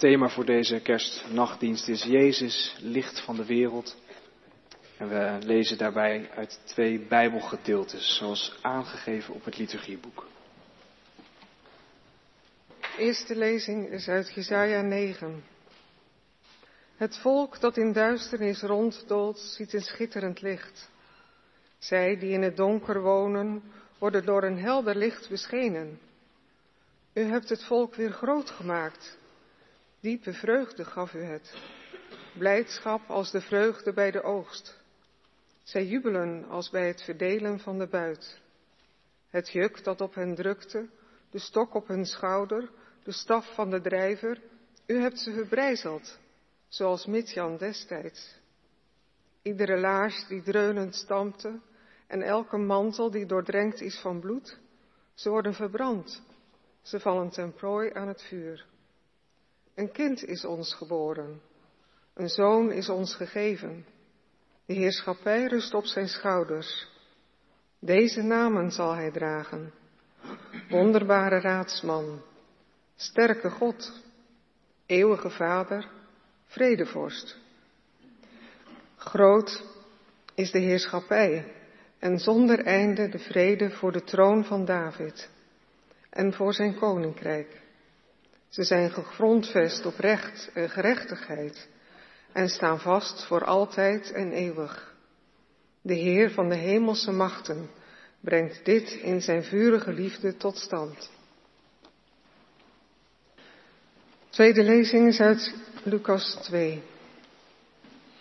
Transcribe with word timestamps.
thema 0.00 0.28
voor 0.28 0.44
deze 0.44 0.80
kerstnachtdienst 0.80 1.88
is 1.88 2.02
Jezus, 2.02 2.76
licht 2.78 3.20
van 3.20 3.36
de 3.36 3.44
wereld. 3.44 3.96
En 4.96 5.08
we 5.08 5.38
lezen 5.46 5.78
daarbij 5.78 6.30
uit 6.34 6.60
twee 6.64 6.98
Bijbelgedeeltes, 6.98 8.16
zoals 8.16 8.58
aangegeven 8.62 9.34
op 9.34 9.44
het 9.44 9.58
liturgieboek. 9.58 10.26
De 12.80 12.96
eerste 12.98 13.36
lezing 13.36 13.88
is 13.88 14.08
uit 14.08 14.34
Jesaja 14.34 14.80
9. 14.80 15.42
Het 16.96 17.18
volk 17.18 17.60
dat 17.60 17.76
in 17.76 17.92
duisternis 17.92 18.62
ronddoolt, 18.62 19.38
ziet 19.38 19.72
een 19.72 19.80
schitterend 19.80 20.40
licht. 20.40 20.90
Zij 21.78 22.18
die 22.18 22.30
in 22.30 22.42
het 22.42 22.56
donker 22.56 23.02
wonen, 23.02 23.62
worden 23.98 24.24
door 24.24 24.42
een 24.42 24.58
helder 24.58 24.96
licht 24.96 25.28
beschenen. 25.28 25.98
U 27.12 27.22
hebt 27.22 27.48
het 27.48 27.64
volk 27.64 27.94
weer 27.94 28.12
groot 28.12 28.50
gemaakt. 28.50 29.18
Diepe 30.00 30.32
vreugde 30.32 30.84
gaf 30.84 31.14
u 31.14 31.22
het. 31.22 31.54
Blijdschap 32.38 33.08
als 33.08 33.30
de 33.30 33.40
vreugde 33.40 33.92
bij 33.92 34.10
de 34.10 34.22
oogst. 34.22 34.78
Zij 35.62 35.86
jubelen 35.86 36.48
als 36.48 36.70
bij 36.70 36.86
het 36.86 37.02
verdelen 37.02 37.58
van 37.58 37.78
de 37.78 37.86
buit. 37.86 38.40
Het 39.28 39.50
juk 39.50 39.84
dat 39.84 40.00
op 40.00 40.14
hen 40.14 40.34
drukte, 40.34 40.88
de 41.30 41.38
stok 41.38 41.74
op 41.74 41.88
hun 41.88 42.06
schouder, 42.06 42.70
de 43.02 43.12
staf 43.12 43.54
van 43.54 43.70
de 43.70 43.80
drijver, 43.80 44.40
u 44.86 45.00
hebt 45.00 45.18
ze 45.18 45.32
verbrijzeld, 45.32 46.18
zoals 46.68 47.06
Midjan 47.06 47.56
destijds. 47.56 48.38
Iedere 49.42 49.76
laars 49.76 50.26
die 50.28 50.42
dreunend 50.42 50.94
stampte 50.94 51.60
en 52.06 52.22
elke 52.22 52.56
mantel 52.56 53.10
die 53.10 53.26
doordrenkt 53.26 53.80
is 53.80 53.98
van 53.98 54.20
bloed, 54.20 54.58
ze 55.14 55.30
worden 55.30 55.54
verbrand, 55.54 56.22
ze 56.82 57.00
vallen 57.00 57.30
ten 57.30 57.52
prooi 57.52 57.90
aan 57.92 58.08
het 58.08 58.22
vuur. 58.22 58.68
Een 59.80 59.92
kind 59.92 60.24
is 60.24 60.44
ons 60.44 60.74
geboren, 60.74 61.40
een 62.14 62.28
zoon 62.28 62.72
is 62.72 62.88
ons 62.88 63.14
gegeven. 63.14 63.86
De 64.66 64.74
heerschappij 64.74 65.46
rust 65.46 65.74
op 65.74 65.84
zijn 65.84 66.08
schouders. 66.08 66.88
Deze 67.78 68.22
namen 68.22 68.70
zal 68.70 68.94
hij 68.94 69.10
dragen. 69.10 69.72
Wonderbare 70.68 71.40
raadsman, 71.40 72.22
sterke 72.96 73.50
God, 73.50 74.02
eeuwige 74.86 75.30
Vader, 75.30 75.88
vredevorst. 76.46 77.38
Groot 78.96 79.64
is 80.34 80.50
de 80.50 80.58
heerschappij 80.58 81.52
en 81.98 82.18
zonder 82.18 82.64
einde 82.64 83.08
de 83.08 83.18
vrede 83.18 83.70
voor 83.70 83.92
de 83.92 84.04
troon 84.04 84.44
van 84.44 84.64
David 84.64 85.30
en 86.10 86.32
voor 86.32 86.54
zijn 86.54 86.78
koninkrijk. 86.78 87.68
Ze 88.50 88.64
zijn 88.64 88.90
gegrondvest 88.90 89.86
op 89.86 89.98
recht 89.98 90.50
en 90.54 90.70
gerechtigheid 90.70 91.68
en 92.32 92.48
staan 92.48 92.80
vast 92.80 93.24
voor 93.24 93.44
altijd 93.44 94.12
en 94.12 94.32
eeuwig. 94.32 94.94
De 95.82 95.94
Heer 95.94 96.30
van 96.30 96.48
de 96.48 96.56
hemelse 96.56 97.12
machten 97.12 97.70
brengt 98.20 98.64
dit 98.64 98.90
in 98.90 99.22
zijn 99.22 99.44
vurige 99.44 99.92
liefde 99.92 100.36
tot 100.36 100.58
stand. 100.58 101.10
Tweede 104.28 104.62
lezing 104.62 105.08
is 105.08 105.20
uit 105.20 105.54
Lucas 105.82 106.38
2. 106.42 106.82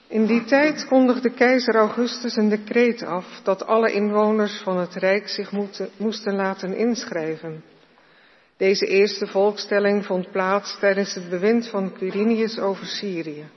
In 0.08 0.26
die 0.26 0.44
tijd 0.44 0.86
kondigde 0.86 1.34
keizer 1.34 1.76
Augustus 1.76 2.36
een 2.36 2.50
decreet 2.50 3.04
af 3.04 3.42
dat 3.44 3.66
alle 3.66 3.92
inwoners 3.92 4.62
van 4.62 4.78
het 4.78 4.96
Rijk 4.96 5.28
zich 5.28 5.52
moesten 5.98 6.36
laten 6.36 6.76
inschrijven. 6.76 7.64
Deze 8.60 8.86
eerste 8.86 9.28
volkstelling 9.28 10.06
vond 10.06 10.32
plaats 10.32 10.80
tijdens 10.80 11.14
het 11.14 11.30
bewind 11.30 11.70
van 11.70 11.94
Quirinius 11.94 12.60
over 12.60 12.86
Syrië. 12.86 13.50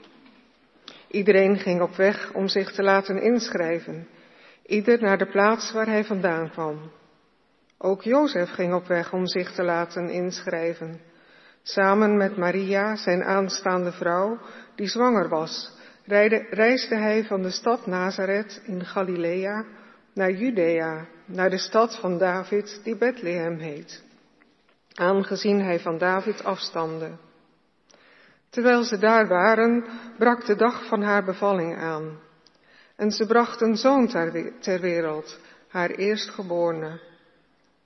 Iedereen 1.07 1.57
ging 1.57 1.81
op 1.81 1.95
weg 1.95 2.33
om 2.33 2.47
zich 2.47 2.71
te 2.71 2.83
laten 2.83 3.21
inschrijven, 3.21 4.07
ieder 4.65 5.01
naar 5.01 5.17
de 5.17 5.25
plaats 5.25 5.71
waar 5.71 5.87
hij 5.87 6.03
vandaan 6.03 6.49
kwam. 6.49 6.91
Ook 7.77 8.01
Jozef 8.03 8.49
ging 8.49 8.73
op 8.73 8.87
weg 8.87 9.13
om 9.13 9.27
zich 9.27 9.51
te 9.51 9.63
laten 9.63 10.09
inschrijven, 10.09 10.99
samen 11.61 12.17
met 12.17 12.37
Maria, 12.37 12.95
zijn 12.95 13.23
aanstaande 13.23 13.91
vrouw, 13.91 14.39
die 14.75 14.87
zwanger 14.87 15.29
was, 15.29 15.71
reisde 16.49 16.95
hij 16.95 17.25
van 17.25 17.41
de 17.41 17.51
stad 17.51 17.85
Nazareth 17.85 18.61
in 18.65 18.85
Galilea 18.85 19.65
naar 20.13 20.31
Judea, 20.31 21.07
naar 21.25 21.49
de 21.49 21.57
stad 21.57 21.99
van 21.99 22.17
David 22.17 22.81
die 22.83 22.97
Bethlehem 22.97 23.57
heet 23.57 24.11
aangezien 24.93 25.61
hij 25.61 25.79
van 25.79 25.97
David 25.97 26.43
afstamde. 26.43 27.11
Terwijl 28.49 28.83
ze 28.83 28.97
daar 28.97 29.27
waren, 29.27 29.85
brak 30.17 30.45
de 30.45 30.55
dag 30.55 30.85
van 30.87 31.01
haar 31.01 31.23
bevalling 31.23 31.77
aan. 31.77 32.19
En 32.95 33.11
ze 33.11 33.25
bracht 33.25 33.61
een 33.61 33.75
zoon 33.75 34.07
ter 34.59 34.79
wereld, 34.79 35.39
haar 35.67 35.89
eerstgeborene. 35.89 36.99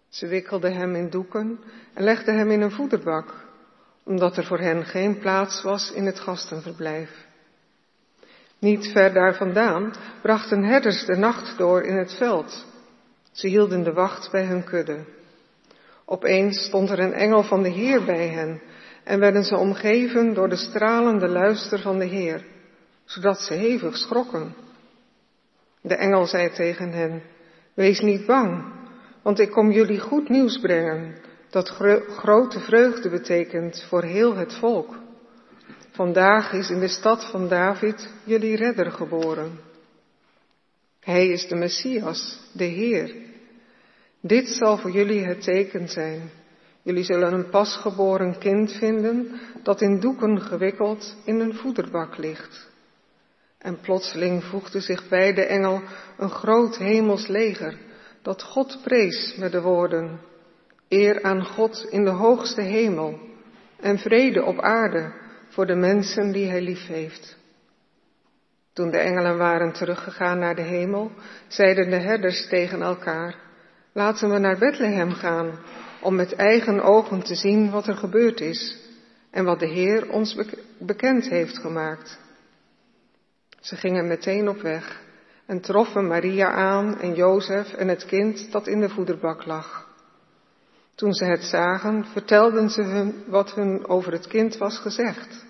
Ze 0.09 0.27
wikkelde 0.27 0.69
hem 0.69 0.95
in 0.95 1.09
doeken 1.09 1.59
en 1.93 2.03
legde 2.03 2.31
hem 2.31 2.51
in 2.51 2.61
een 2.61 2.71
voederbak, 2.71 3.33
omdat 4.03 4.37
er 4.37 4.45
voor 4.45 4.59
hen 4.59 4.85
geen 4.85 5.19
plaats 5.19 5.61
was 5.61 5.91
in 5.91 6.05
het 6.05 6.19
gastenverblijf. 6.19 7.25
Niet 8.59 8.91
ver 8.91 9.13
daar 9.13 9.35
vandaan 9.35 9.93
brachten 10.21 10.63
herders 10.63 11.05
de 11.05 11.15
nacht 11.15 11.57
door 11.57 11.81
in 11.83 11.97
het 11.97 12.13
veld. 12.13 12.65
Ze 13.31 13.47
hielden 13.47 13.83
de 13.83 13.93
wacht 13.93 14.31
bij 14.31 14.45
hun 14.45 14.63
kudde. 14.63 15.16
Opeens 16.09 16.63
stond 16.63 16.89
er 16.89 16.99
een 16.99 17.13
engel 17.13 17.43
van 17.43 17.63
de 17.63 17.69
Heer 17.69 18.03
bij 18.05 18.27
hen 18.27 18.61
en 19.03 19.19
werden 19.19 19.43
ze 19.43 19.57
omgeven 19.57 20.33
door 20.33 20.49
de 20.49 20.55
stralende 20.55 21.27
luister 21.27 21.79
van 21.79 21.99
de 21.99 22.05
Heer, 22.05 22.45
zodat 23.05 23.39
ze 23.39 23.53
hevig 23.53 23.97
schrokken. 23.97 24.55
De 25.81 25.95
engel 25.95 26.25
zei 26.25 26.49
tegen 26.49 26.91
hen, 26.91 27.21
wees 27.73 27.99
niet 27.99 28.25
bang, 28.25 28.73
want 29.21 29.39
ik 29.39 29.51
kom 29.51 29.71
jullie 29.71 29.99
goed 29.99 30.29
nieuws 30.29 30.59
brengen, 30.59 31.15
dat 31.49 31.69
grote 32.07 32.59
vreugde 32.59 33.09
betekent 33.09 33.85
voor 33.89 34.03
heel 34.03 34.35
het 34.35 34.53
volk. 34.53 34.95
Vandaag 35.91 36.53
is 36.53 36.69
in 36.69 36.79
de 36.79 36.87
stad 36.87 37.29
van 37.31 37.47
David 37.47 38.09
jullie 38.23 38.55
redder 38.55 38.91
geboren. 38.91 39.59
Hij 40.99 41.27
is 41.27 41.47
de 41.47 41.55
Messias, 41.55 42.39
de 42.53 42.63
Heer. 42.63 43.26
Dit 44.27 44.47
zal 44.49 44.77
voor 44.77 44.91
jullie 44.91 45.25
het 45.25 45.41
teken 45.43 45.87
zijn. 45.89 46.29
Jullie 46.81 47.03
zullen 47.03 47.33
een 47.33 47.49
pasgeboren 47.49 48.37
kind 48.37 48.71
vinden 48.71 49.39
dat 49.63 49.81
in 49.81 49.99
doeken 49.99 50.41
gewikkeld 50.41 51.15
in 51.25 51.39
een 51.39 51.53
voederbak 51.53 52.17
ligt. 52.17 52.69
En 53.57 53.79
plotseling 53.79 54.43
voegde 54.43 54.79
zich 54.79 55.09
bij 55.09 55.33
de 55.33 55.45
engel 55.45 55.81
een 56.17 56.29
groot 56.29 56.77
hemels 56.77 57.27
leger 57.27 57.77
dat 58.21 58.43
God 58.43 58.79
prees 58.83 59.35
met 59.37 59.51
de 59.51 59.61
woorden, 59.61 60.19
eer 60.87 61.23
aan 61.23 61.45
God 61.45 61.87
in 61.89 62.03
de 62.03 62.09
hoogste 62.09 62.61
hemel 62.61 63.19
en 63.79 63.97
vrede 63.97 64.43
op 64.43 64.59
aarde 64.59 65.13
voor 65.49 65.65
de 65.65 65.75
mensen 65.75 66.31
die 66.31 66.47
hij 66.49 66.61
lief 66.61 66.87
heeft. 66.87 67.37
Toen 68.73 68.91
de 68.91 68.97
engelen 68.97 69.37
waren 69.37 69.73
teruggegaan 69.73 70.39
naar 70.39 70.55
de 70.55 70.61
hemel, 70.61 71.11
zeiden 71.47 71.89
de 71.89 71.99
herders 71.99 72.47
tegen 72.47 72.81
elkaar, 72.81 73.46
Laten 73.97 74.29
we 74.29 74.37
naar 74.37 74.57
Bethlehem 74.57 75.11
gaan 75.11 75.59
om 76.01 76.15
met 76.15 76.33
eigen 76.33 76.81
ogen 76.81 77.23
te 77.23 77.35
zien 77.35 77.69
wat 77.69 77.87
er 77.87 77.95
gebeurd 77.95 78.41
is 78.41 78.77
en 79.31 79.45
wat 79.45 79.59
de 79.59 79.67
Heer 79.67 80.09
ons 80.09 80.37
bekend 80.79 81.29
heeft 81.29 81.57
gemaakt. 81.57 82.19
Ze 83.59 83.75
gingen 83.75 84.07
meteen 84.07 84.49
op 84.49 84.61
weg 84.61 85.01
en 85.45 85.61
troffen 85.61 86.07
Maria 86.07 86.51
aan 86.51 86.99
en 86.99 87.13
Jozef 87.13 87.73
en 87.73 87.87
het 87.87 88.05
kind 88.05 88.51
dat 88.51 88.67
in 88.67 88.79
de 88.79 88.89
voederbak 88.89 89.45
lag. 89.45 89.87
Toen 90.95 91.13
ze 91.13 91.25
het 91.25 91.43
zagen, 91.43 92.05
vertelden 92.05 92.69
ze 92.69 92.81
hun 92.81 93.23
wat 93.27 93.53
hun 93.53 93.87
over 93.87 94.11
het 94.11 94.27
kind 94.27 94.57
was 94.57 94.77
gezegd. 94.77 95.45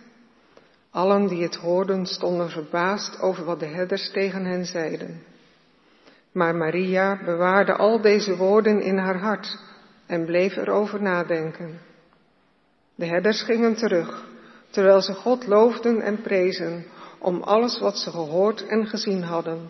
Allen 0.92 1.28
die 1.28 1.44
het 1.44 1.56
hoorden 1.56 2.06
stonden 2.06 2.50
verbaasd 2.50 3.22
over 3.22 3.46
wat 3.46 3.60
de 3.60 3.66
herders 3.66 4.12
tegen 4.12 4.46
hen 4.46 4.66
zeiden. 4.66 5.36
Maar 6.32 6.56
Maria 6.56 7.24
bewaarde 7.26 7.74
al 7.74 8.02
deze 8.02 8.36
woorden 8.36 8.82
in 8.82 8.98
haar 8.98 9.20
hart 9.20 9.60
en 10.06 10.26
bleef 10.26 10.56
erover 10.56 11.02
nadenken. 11.02 11.80
De 12.96 13.06
herders 13.06 13.42
gingen 13.42 13.76
terug, 13.76 14.26
terwijl 14.70 15.02
ze 15.02 15.14
God 15.14 15.48
loofden 15.48 16.02
en 16.02 16.22
prezen 16.22 16.86
om 17.20 17.42
alles 17.42 17.80
wat 17.80 17.98
ze 17.98 18.12
gehoord 18.12 18.68
en 18.68 18.88
gezien 18.88 19.24
hadden, 19.24 19.70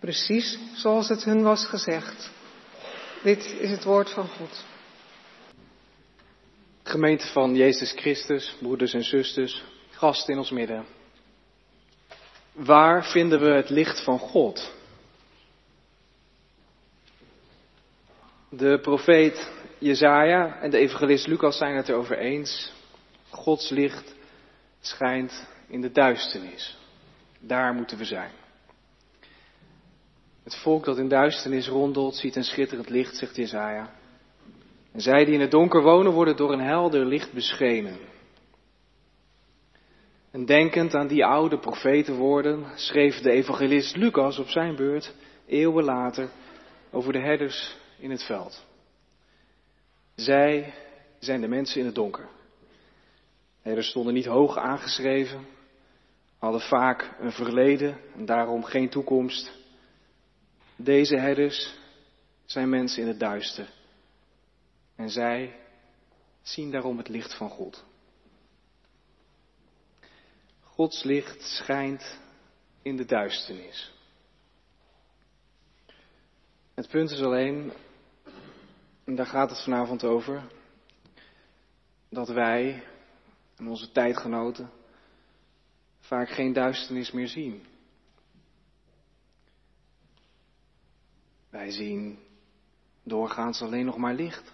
precies 0.00 0.58
zoals 0.74 1.08
het 1.08 1.24
hun 1.24 1.42
was 1.42 1.66
gezegd. 1.66 2.30
Dit 3.22 3.56
is 3.58 3.70
het 3.70 3.84
woord 3.84 4.10
van 4.10 4.28
God. 4.28 4.64
Gemeente 6.82 7.26
van 7.26 7.54
Jezus 7.54 7.92
Christus, 7.92 8.56
broeders 8.58 8.94
en 8.94 9.04
zusters, 9.04 9.64
gasten 9.90 10.32
in 10.32 10.38
ons 10.38 10.50
midden. 10.50 10.84
Waar 12.52 13.04
vinden 13.04 13.40
we 13.40 13.50
het 13.50 13.70
licht 13.70 14.04
van 14.04 14.18
God? 14.18 14.72
De 18.56 18.78
profeet 18.80 19.50
Jezaja 19.78 20.60
en 20.60 20.70
de 20.70 20.78
evangelist 20.78 21.26
Lucas 21.26 21.56
zijn 21.56 21.76
het 21.76 21.88
erover 21.88 22.18
eens. 22.18 22.72
Gods 23.30 23.70
licht 23.70 24.14
schijnt 24.80 25.48
in 25.68 25.80
de 25.80 25.90
duisternis. 25.90 26.78
Daar 27.40 27.74
moeten 27.74 27.98
we 27.98 28.04
zijn. 28.04 28.30
Het 30.44 30.56
volk 30.56 30.84
dat 30.84 30.98
in 30.98 31.08
duisternis 31.08 31.68
rondelt, 31.68 32.16
ziet 32.16 32.36
een 32.36 32.44
schitterend 32.44 32.88
licht, 32.88 33.16
zegt 33.16 33.36
Jezaja. 33.36 33.90
En 34.92 35.00
zij 35.00 35.24
die 35.24 35.34
in 35.34 35.40
het 35.40 35.50
donker 35.50 35.82
wonen, 35.82 36.12
worden 36.12 36.36
door 36.36 36.52
een 36.52 36.64
helder 36.64 37.06
licht 37.06 37.32
beschenen. 37.32 37.98
En 40.30 40.44
denkend 40.44 40.94
aan 40.94 41.06
die 41.06 41.24
oude 41.24 41.58
profetenwoorden, 41.58 42.66
schreef 42.74 43.20
de 43.20 43.30
evangelist 43.30 43.96
Lucas 43.96 44.38
op 44.38 44.48
zijn 44.48 44.76
beurt, 44.76 45.14
eeuwen 45.46 45.84
later, 45.84 46.28
over 46.90 47.12
de 47.12 47.20
herders 47.20 47.80
in 48.02 48.10
het 48.10 48.22
veld. 48.22 48.64
Zij 50.14 50.74
zijn 51.18 51.40
de 51.40 51.48
mensen 51.48 51.80
in 51.80 51.86
het 51.86 51.94
donker. 51.94 52.28
Herders 53.60 53.88
stonden 53.88 54.14
niet 54.14 54.26
hoog 54.26 54.56
aangeschreven, 54.56 55.46
hadden 56.38 56.60
vaak 56.60 57.16
een 57.20 57.32
verleden 57.32 57.98
en 58.14 58.24
daarom 58.24 58.64
geen 58.64 58.88
toekomst. 58.88 59.52
Deze 60.76 61.16
herders 61.16 61.74
zijn 62.44 62.68
mensen 62.68 63.02
in 63.02 63.08
het 63.08 63.20
duister. 63.20 63.68
En 64.96 65.10
zij 65.10 65.56
zien 66.42 66.70
daarom 66.70 66.98
het 66.98 67.08
licht 67.08 67.36
van 67.36 67.48
God. 67.48 67.84
Gods 70.60 71.02
licht 71.02 71.42
schijnt 71.42 72.18
in 72.82 72.96
de 72.96 73.04
duisternis. 73.04 73.92
Het 76.74 76.88
punt 76.88 77.10
is 77.10 77.20
alleen, 77.20 77.72
daar 79.04 79.26
gaat 79.26 79.50
het 79.50 79.62
vanavond 79.62 80.04
over, 80.04 80.42
dat 82.08 82.28
wij 82.28 82.82
en 83.56 83.68
onze 83.68 83.92
tijdgenoten 83.92 84.70
vaak 86.00 86.28
geen 86.28 86.52
duisternis 86.52 87.10
meer 87.10 87.28
zien. 87.28 87.62
Wij 91.50 91.70
zien 91.70 92.18
doorgaans 93.02 93.62
alleen 93.62 93.84
nog 93.84 93.96
maar 93.96 94.14
licht. 94.14 94.52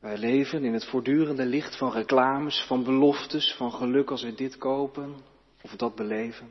Wij 0.00 0.18
leven 0.18 0.64
in 0.64 0.72
het 0.72 0.84
voortdurende 0.84 1.46
licht 1.46 1.76
van 1.78 1.92
reclames, 1.92 2.64
van 2.66 2.84
beloftes, 2.84 3.54
van 3.54 3.72
geluk 3.72 4.10
als 4.10 4.22
we 4.22 4.34
dit 4.34 4.56
kopen 4.56 5.16
of 5.62 5.70
dat 5.70 5.94
beleven. 5.94 6.50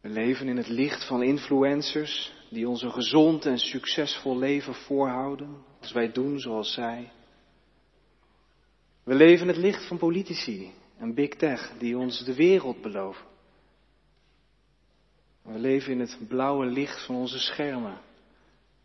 We 0.00 0.08
leven 0.08 0.48
in 0.48 0.56
het 0.56 0.68
licht 0.68 1.06
van 1.06 1.22
influencers 1.22 2.39
die 2.50 2.68
ons 2.68 2.82
een 2.82 2.92
gezond 2.92 3.46
en 3.46 3.58
succesvol 3.58 4.38
leven 4.38 4.74
voorhouden 4.74 5.64
als 5.80 5.92
wij 5.92 6.12
doen 6.12 6.38
zoals 6.38 6.72
zij. 6.72 7.12
We 9.02 9.14
leven 9.14 9.48
het 9.48 9.56
licht 9.56 9.86
van 9.86 9.98
politici 9.98 10.72
en 10.98 11.14
big 11.14 11.28
tech 11.28 11.72
die 11.78 11.98
ons 11.98 12.24
de 12.24 12.34
wereld 12.34 12.82
beloven. 12.82 13.26
We 15.42 15.58
leven 15.58 15.92
in 15.92 16.00
het 16.00 16.18
blauwe 16.28 16.66
licht 16.66 17.04
van 17.06 17.14
onze 17.14 17.38
schermen 17.38 17.98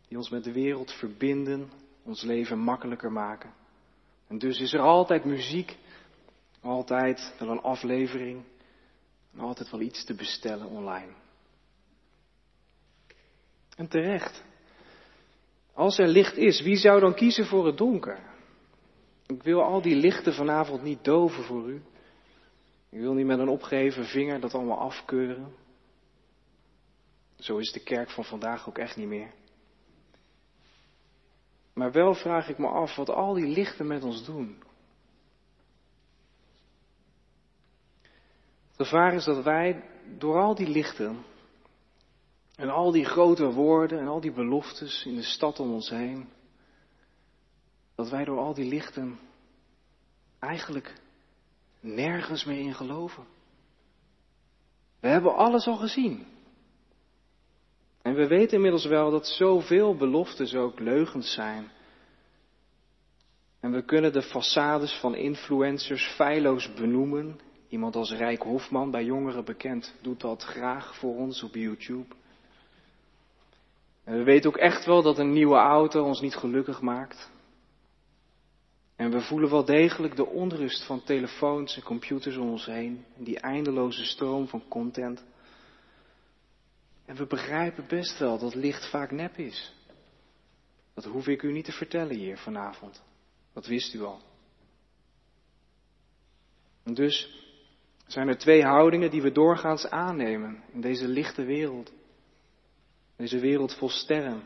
die 0.08 0.18
ons 0.18 0.30
met 0.30 0.44
de 0.44 0.52
wereld 0.52 0.92
verbinden 0.92 1.70
ons 2.04 2.22
leven 2.22 2.60
makkelijker 2.60 3.12
maken. 3.12 3.54
En 4.28 4.38
dus 4.38 4.60
is 4.60 4.74
er 4.74 4.80
altijd 4.80 5.26
muziek, 5.26 5.78
altijd 6.62 7.36
wel 7.40 7.50
een 7.50 7.62
aflevering 7.62 8.44
en 9.34 9.40
altijd 9.40 9.72
wel 9.72 9.82
iets 9.82 10.04
te 10.04 10.14
bestellen 10.14 10.68
online. 10.68 11.12
En 13.76 13.88
terecht. 13.88 14.44
Als 15.74 15.98
er 15.98 16.08
licht 16.08 16.38
is, 16.38 16.62
wie 16.62 16.76
zou 16.76 17.00
dan 17.00 17.16
kiezen 17.16 17.46
voor 17.46 17.66
het 17.66 17.78
donker? 17.78 18.20
Ik 19.26 19.44
wil 19.44 19.62
al 19.62 19.82
die 19.82 19.96
lichten 19.96 20.34
vanavond 20.34 20.82
niet 20.82 21.04
doven 21.04 21.44
voor 21.44 21.70
u. 21.70 21.82
Ik 22.90 23.00
wil 23.00 23.14
niet 23.14 23.26
met 23.26 23.40
een 23.40 23.50
opgeheven 23.50 24.06
vinger 24.06 24.40
dat 24.40 24.54
allemaal 24.54 24.80
afkeuren. 24.80 25.54
Zo 27.36 27.58
is 27.58 27.72
de 27.72 27.84
kerk 27.84 28.10
van 28.10 28.24
vandaag 28.24 28.68
ook 28.68 28.78
echt 28.78 28.96
niet 28.96 29.08
meer. 29.08 29.34
Maar 31.74 31.92
wel 31.92 32.14
vraag 32.14 32.50
ik 32.50 32.58
me 32.58 32.68
af 32.68 32.96
wat 32.96 33.10
al 33.10 33.34
die 33.34 33.48
lichten 33.48 33.88
met 33.88 34.04
ons 34.04 34.26
doen. 34.26 34.64
Het 38.68 38.88
gevaar 38.88 39.14
is 39.14 39.24
dat 39.24 39.44
wij 39.44 39.84
door 40.18 40.40
al 40.40 40.56
die 40.56 40.68
lichten 40.68 41.24
en 42.56 42.70
al 42.70 42.92
die 42.92 43.06
grote 43.06 43.52
woorden 43.52 44.00
en 44.00 44.08
al 44.08 44.22
die 44.22 44.32
beloftes 44.32 45.06
in 45.06 45.16
de 45.16 45.24
stad 45.24 45.60
om 45.60 45.74
ons 45.74 45.90
heen, 45.90 46.30
dat 47.96 48.10
wij 48.10 48.26
door 48.26 48.40
al 48.40 48.54
die 48.54 48.66
lichten 48.66 49.20
eigenlijk 50.40 50.94
nergens 51.80 52.46
meer 52.46 52.60
in 52.60 52.74
geloven. 52.74 53.24
We 55.00 55.08
hebben 55.08 55.36
alles 55.36 55.68
al 55.68 55.76
gezien. 55.76 56.26
En 58.02 58.14
we 58.14 58.28
weten 58.28 58.56
inmiddels 58.56 58.86
wel 58.86 59.12
dat 59.12 59.28
zoveel 59.28 59.96
beloftes 59.96 60.56
ook 60.56 60.80
leugens 60.80 61.34
zijn. 61.34 61.72
En 63.60 63.72
we 63.72 63.86
kunnen 63.86 64.14
de 64.14 64.24
façades 64.24 65.00
van 65.00 65.16
influencers 65.16 66.14
feilloos 66.16 66.74
benoemen. 66.74 67.40
Iemand 67.68 67.96
als 67.96 68.12
Rijk 68.12 68.42
Hofman, 68.42 68.92
bij 68.92 69.04
jongeren 69.04 69.46
bekend, 69.46 69.94
doet 70.02 70.22
dat 70.22 70.44
graag 70.44 70.96
voor 70.96 71.16
ons 71.16 71.44
op 71.44 71.56
YouTube. 71.56 72.16
En 74.06 74.18
we 74.18 74.24
weten 74.24 74.50
ook 74.50 74.58
echt 74.58 74.86
wel 74.86 75.02
dat 75.02 75.18
een 75.18 75.34
nieuwe 75.34 75.56
auto 75.56 76.04
ons 76.04 76.22
niet 76.22 76.36
gelukkig 76.36 76.82
maakt. 76.82 77.30
En 78.96 79.12
we 79.12 79.22
voelen 79.22 79.50
wel 79.50 79.66
degelijk 79.66 80.16
de 80.16 80.26
onrust 80.26 80.86
van 80.86 81.04
telefoons 81.04 81.76
en 81.76 81.84
computers 81.84 82.38
om 82.38 82.50
ons 82.50 82.66
heen. 82.66 83.06
Die 83.18 83.40
eindeloze 83.40 84.06
stroom 84.06 84.48
van 84.48 84.68
content. 84.68 85.24
En 87.06 87.16
we 87.16 87.26
begrijpen 87.26 87.86
best 87.88 88.20
wel 88.20 88.40
dat 88.40 88.56
licht 88.56 88.90
vaak 88.90 89.12
nep 89.12 89.38
is. 89.38 89.74
Dat 90.94 91.06
hoef 91.06 91.28
ik 91.28 91.42
u 91.42 91.52
niet 91.52 91.66
te 91.66 91.72
vertellen 91.72 92.16
hier 92.16 92.38
vanavond. 92.38 93.04
Dat 93.54 93.66
wist 93.66 93.94
u 93.94 94.02
al. 94.02 94.22
En 96.84 96.94
dus 96.94 97.44
zijn 98.08 98.28
er 98.28 98.38
twee 98.38 98.64
houdingen 98.64 99.10
die 99.10 99.22
we 99.22 99.32
doorgaans 99.32 99.90
aannemen 99.90 100.64
in 100.72 100.82
deze 100.82 101.08
lichte 101.08 101.44
wereld. 101.44 101.92
Deze 103.16 103.40
wereld 103.40 103.74
vol 103.78 103.90
sterren 103.90 104.44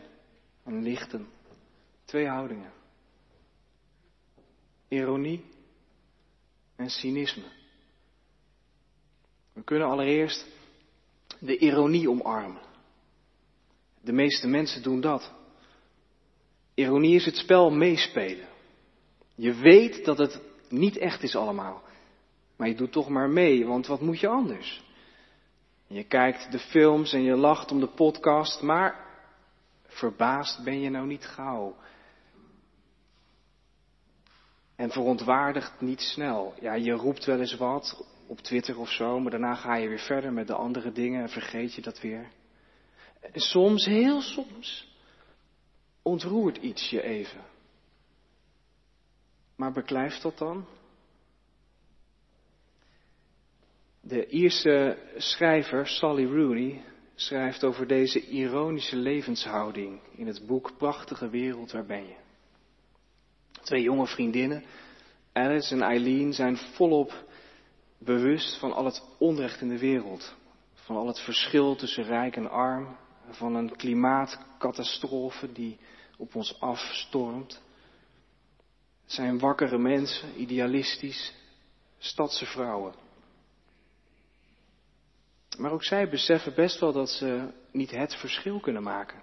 en 0.63 0.83
lichten. 0.83 1.27
Twee 2.05 2.27
houdingen. 2.27 2.71
Ironie 4.87 5.45
en 6.75 6.89
cynisme. 6.89 7.45
We 9.53 9.63
kunnen 9.63 9.87
allereerst 9.87 10.47
de 11.39 11.57
ironie 11.57 12.09
omarmen. 12.09 12.61
De 14.01 14.11
meeste 14.11 14.47
mensen 14.47 14.83
doen 14.83 15.01
dat. 15.01 15.31
Ironie 16.73 17.15
is 17.15 17.25
het 17.25 17.35
spel 17.35 17.71
meespelen. 17.71 18.47
Je 19.35 19.53
weet 19.53 20.05
dat 20.05 20.17
het 20.17 20.41
niet 20.69 20.97
echt 20.97 21.23
is 21.23 21.35
allemaal. 21.35 21.83
Maar 22.55 22.67
je 22.67 22.75
doet 22.75 22.91
toch 22.91 23.09
maar 23.09 23.29
mee, 23.29 23.65
want 23.65 23.87
wat 23.87 24.01
moet 24.01 24.19
je 24.19 24.27
anders? 24.27 24.83
Je 25.91 26.03
kijkt 26.03 26.51
de 26.51 26.59
films 26.59 27.13
en 27.13 27.21
je 27.21 27.35
lacht 27.35 27.71
om 27.71 27.79
de 27.79 27.87
podcast, 27.87 28.61
maar 28.61 29.05
verbaasd 29.83 30.63
ben 30.63 30.79
je 30.79 30.89
nou 30.89 31.07
niet 31.07 31.25
gauw. 31.25 31.75
En 34.75 34.89
verontwaardigd 34.89 35.81
niet 35.81 36.01
snel. 36.01 36.53
Ja, 36.61 36.73
je 36.73 36.91
roept 36.91 37.25
wel 37.25 37.39
eens 37.39 37.55
wat 37.55 38.05
op 38.27 38.39
Twitter 38.39 38.79
of 38.79 38.89
zo, 38.89 39.19
maar 39.19 39.31
daarna 39.31 39.55
ga 39.55 39.75
je 39.75 39.87
weer 39.87 39.99
verder 39.99 40.33
met 40.33 40.47
de 40.47 40.53
andere 40.53 40.91
dingen 40.91 41.21
en 41.21 41.29
vergeet 41.29 41.73
je 41.73 41.81
dat 41.81 42.01
weer. 42.01 42.31
En 43.19 43.39
soms, 43.39 43.85
heel 43.85 44.21
soms, 44.21 44.95
ontroert 46.01 46.57
iets 46.57 46.89
je 46.89 47.01
even. 47.01 47.41
Maar 49.55 49.71
beklijft 49.71 50.21
dat 50.21 50.37
dan? 50.37 50.65
De 54.09 54.27
Ierse 54.27 54.97
schrijver 55.17 55.87
Sally 55.87 56.25
Rooney 56.25 56.81
schrijft 57.15 57.63
over 57.63 57.87
deze 57.87 58.27
ironische 58.27 58.95
levenshouding 58.95 59.99
in 60.15 60.27
het 60.27 60.45
boek 60.47 60.77
Prachtige 60.77 61.29
Wereld, 61.29 61.71
waar 61.71 61.85
ben 61.85 62.07
je? 62.07 62.15
Twee 63.61 63.81
jonge 63.81 64.07
vriendinnen, 64.07 64.63
Alice 65.33 65.73
en 65.73 65.81
Eileen, 65.81 66.33
zijn 66.33 66.57
volop 66.57 67.23
bewust 67.97 68.59
van 68.59 68.73
al 68.73 68.85
het 68.85 69.03
onrecht 69.17 69.61
in 69.61 69.69
de 69.69 69.79
wereld. 69.79 70.35
Van 70.73 70.95
al 70.95 71.07
het 71.07 71.19
verschil 71.19 71.75
tussen 71.75 72.03
rijk 72.03 72.35
en 72.35 72.49
arm. 72.49 72.97
Van 73.29 73.55
een 73.55 73.75
klimaatcatastrofe 73.75 75.51
die 75.51 75.77
op 76.17 76.35
ons 76.35 76.59
afstormt. 76.59 77.61
Het 79.03 79.11
zijn 79.11 79.39
wakkere 79.39 79.77
mensen, 79.77 80.41
idealistisch, 80.41 81.33
stadse 81.97 82.45
vrouwen. 82.45 83.07
Maar 85.59 85.71
ook 85.71 85.83
zij 85.83 86.09
beseffen 86.09 86.53
best 86.53 86.79
wel 86.79 86.91
dat 86.91 87.09
ze 87.09 87.51
niet 87.71 87.91
het 87.91 88.15
verschil 88.15 88.59
kunnen 88.59 88.83
maken. 88.83 89.19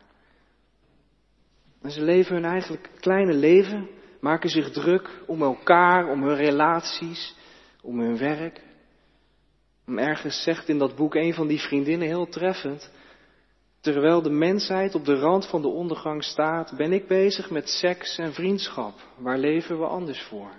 En 1.82 1.90
ze 1.90 2.02
leven 2.02 2.34
hun 2.34 2.44
eigenlijk 2.44 2.90
kleine 3.00 3.32
leven 3.32 3.88
maken 4.20 4.50
zich 4.50 4.70
druk 4.70 5.10
om 5.26 5.42
elkaar, 5.42 6.08
om 6.08 6.22
hun 6.22 6.36
relaties, 6.36 7.34
om 7.82 8.00
hun 8.00 8.18
werk. 8.18 8.60
En 9.86 9.98
ergens 9.98 10.42
zegt 10.42 10.68
in 10.68 10.78
dat 10.78 10.96
boek 10.96 11.14
een 11.14 11.34
van 11.34 11.46
die 11.46 11.60
vriendinnen 11.60 12.06
heel 12.06 12.28
treffend, 12.28 12.90
terwijl 13.80 14.22
de 14.22 14.30
mensheid 14.30 14.94
op 14.94 15.04
de 15.04 15.14
rand 15.14 15.46
van 15.46 15.62
de 15.62 15.68
ondergang 15.68 16.24
staat, 16.24 16.76
ben 16.76 16.92
ik 16.92 17.06
bezig 17.06 17.50
met 17.50 17.68
seks 17.68 18.18
en 18.18 18.32
vriendschap. 18.32 18.94
Waar 19.18 19.38
leven 19.38 19.78
we 19.78 19.86
anders 19.86 20.22
voor? 20.22 20.54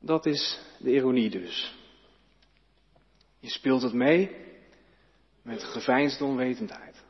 Dat 0.00 0.26
is 0.26 0.60
de 0.78 0.92
ironie 0.92 1.30
dus. 1.30 1.81
Je 3.42 3.50
speelt 3.50 3.82
het 3.82 3.92
mee 3.92 4.36
met 5.42 5.64
geveinsde 5.64 6.24
onwetendheid. 6.24 7.04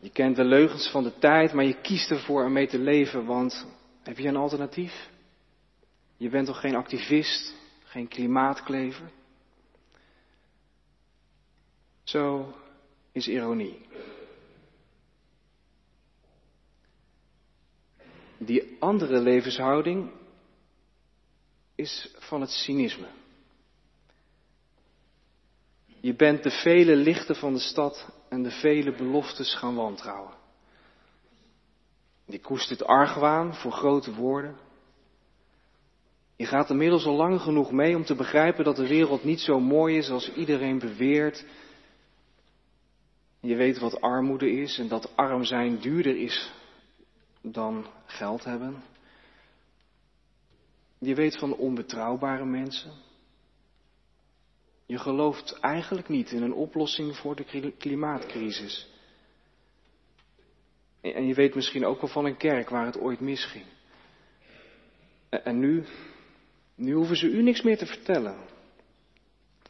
Je 0.00 0.10
kent 0.10 0.36
de 0.36 0.44
leugens 0.44 0.90
van 0.90 1.02
de 1.02 1.18
tijd, 1.18 1.52
maar 1.52 1.64
je 1.64 1.80
kiest 1.80 2.10
ervoor 2.10 2.44
om 2.44 2.52
mee 2.52 2.66
te 2.66 2.78
leven, 2.78 3.24
want 3.24 3.66
heb 4.02 4.18
je 4.18 4.28
een 4.28 4.36
alternatief? 4.36 5.10
Je 6.16 6.28
bent 6.28 6.46
toch 6.46 6.60
geen 6.60 6.74
activist, 6.74 7.54
geen 7.84 8.08
klimaatklever? 8.08 9.10
Zo 12.02 12.54
is 13.12 13.28
ironie. 13.28 13.86
Die 18.38 18.76
andere 18.78 19.20
levenshouding 19.20 20.10
is 21.74 22.14
van 22.18 22.40
het 22.40 22.50
cynisme. 22.50 23.08
Je 26.04 26.14
bent 26.14 26.42
de 26.42 26.50
vele 26.50 26.96
lichten 26.96 27.36
van 27.36 27.52
de 27.52 27.58
stad 27.58 28.08
en 28.28 28.42
de 28.42 28.50
vele 28.50 28.94
beloftes 28.94 29.54
gaan 29.54 29.74
wantrouwen. 29.74 30.34
Je 32.26 32.40
koestert 32.40 32.84
argwaan 32.84 33.54
voor 33.54 33.72
grote 33.72 34.14
woorden. 34.14 34.56
Je 36.36 36.46
gaat 36.46 36.70
inmiddels 36.70 37.04
al 37.04 37.14
lang 37.14 37.40
genoeg 37.40 37.72
mee 37.72 37.96
om 37.96 38.04
te 38.04 38.14
begrijpen 38.14 38.64
dat 38.64 38.76
de 38.76 38.88
wereld 38.88 39.24
niet 39.24 39.40
zo 39.40 39.60
mooi 39.60 39.96
is 39.96 40.10
als 40.10 40.32
iedereen 40.32 40.78
beweert. 40.78 41.44
Je 43.40 43.56
weet 43.56 43.78
wat 43.78 44.00
armoede 44.00 44.50
is 44.50 44.78
en 44.78 44.88
dat 44.88 45.16
arm 45.16 45.44
zijn 45.44 45.78
duurder 45.78 46.16
is 46.16 46.52
dan 47.42 47.86
geld 48.06 48.44
hebben. 48.44 48.82
Je 50.98 51.14
weet 51.14 51.38
van 51.38 51.56
onbetrouwbare 51.56 52.44
mensen. 52.44 53.03
Je 54.86 54.98
gelooft 54.98 55.58
eigenlijk 55.60 56.08
niet 56.08 56.30
in 56.30 56.42
een 56.42 56.54
oplossing 56.54 57.16
voor 57.16 57.36
de 57.36 57.72
klimaatcrisis. 57.78 58.88
En 61.00 61.26
je 61.26 61.34
weet 61.34 61.54
misschien 61.54 61.86
ook 61.86 62.00
wel 62.00 62.10
van 62.10 62.24
een 62.24 62.36
kerk 62.36 62.68
waar 62.68 62.86
het 62.86 62.98
ooit 62.98 63.20
misging. 63.20 63.64
En 65.28 65.58
nu, 65.58 65.84
nu 66.74 66.92
hoeven 66.92 67.16
ze 67.16 67.26
u 67.26 67.42
niks 67.42 67.62
meer 67.62 67.78
te 67.78 67.86
vertellen. 67.86 68.36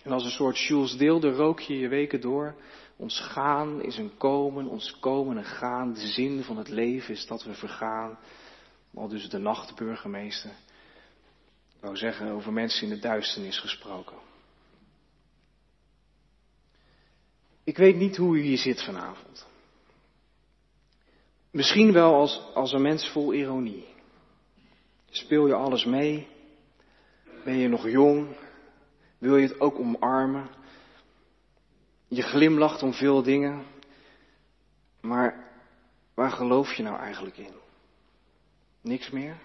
En 0.03 0.13
als 0.13 0.25
een 0.25 0.31
soort 0.31 0.59
Jules 0.59 0.97
Deelde 0.97 1.31
rook 1.31 1.61
je 1.61 1.79
je 1.79 1.89
weken 1.89 2.21
door. 2.21 2.55
Ons 2.97 3.21
gaan 3.21 3.83
is 3.83 3.97
een 3.97 4.17
komen, 4.17 4.67
ons 4.67 4.99
komen 5.01 5.37
en 5.37 5.45
gaan. 5.45 5.93
De 5.93 6.07
zin 6.07 6.43
van 6.43 6.57
het 6.57 6.69
leven 6.69 7.15
is 7.15 7.27
dat 7.27 7.45
we 7.45 7.55
vergaan. 7.55 8.19
Al 8.95 9.09
dus 9.09 9.29
de 9.29 9.39
nachtburgemeester. 9.39 10.51
Ik 11.75 11.81
wou 11.81 11.97
zeggen 11.97 12.31
over 12.31 12.53
mensen 12.53 12.83
in 12.83 12.95
de 12.95 13.01
duisternis 13.01 13.59
gesproken. 13.59 14.17
Ik 17.65 17.77
weet 17.77 17.97
niet 17.97 18.17
hoe 18.17 18.37
u 18.37 18.41
hier 18.41 18.59
zit 18.59 18.83
vanavond. 18.83 19.47
Misschien 21.51 21.93
wel 21.93 22.15
als, 22.15 22.41
als 22.55 22.73
een 22.73 22.83
mens 22.83 23.09
vol 23.09 23.33
ironie. 23.33 23.87
Speel 25.11 25.47
je 25.47 25.55
alles 25.55 25.85
mee? 25.85 26.29
Ben 27.45 27.57
je 27.57 27.69
nog 27.69 27.89
jong? 27.89 28.37
Wil 29.19 29.37
je 29.37 29.47
het 29.47 29.61
ook 29.61 29.79
omarmen? 29.79 30.49
Je 32.09 32.23
glimlacht 32.23 32.83
om 32.83 32.93
veel 32.93 33.23
dingen. 33.23 33.65
Maar 35.01 35.53
waar 36.15 36.31
geloof 36.31 36.75
je 36.75 36.83
nou 36.83 36.99
eigenlijk 36.99 37.37
in? 37.37 37.55
Niks 38.81 39.11
meer? 39.11 39.37